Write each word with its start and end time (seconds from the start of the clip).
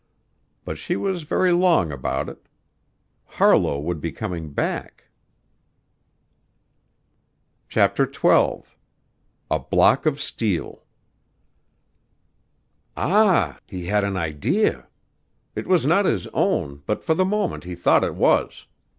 But 0.65 0.79
she 0.79 0.95
was 0.95 1.21
very 1.21 1.51
long 1.51 1.91
about 1.91 2.27
it. 2.27 2.47
Harlowe 3.37 3.77
would 3.77 4.01
be 4.01 4.11
coming 4.11 4.51
back 4.51 5.09
CHAPTER 7.69 8.11
XII 8.11 8.63
"A 9.51 9.59
block 9.59 10.07
of 10.07 10.19
steel" 10.19 10.81
Ah, 12.97 13.59
he 13.67 13.85
had 13.85 14.03
an 14.03 14.17
idea! 14.17 14.87
It 15.53 15.67
was 15.67 15.85
not 15.85 16.05
his 16.05 16.25
own, 16.33 16.81
but 16.87 17.03
for 17.03 17.13
the 17.13 17.23
moment 17.23 17.63
he 17.63 17.75
thought 17.75 18.03
it 18.03 18.15
was. 18.15 18.65